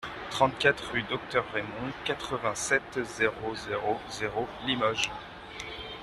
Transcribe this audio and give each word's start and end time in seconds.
trente-quatre 0.31 0.93
rue 0.93 1.03
Docteur 1.03 1.45
Raymond, 1.53 1.91
quatre-vingt-sept, 2.05 3.03
zéro 3.03 3.53
zéro 3.53 3.99
zéro, 4.09 4.47
Limoges 4.65 5.11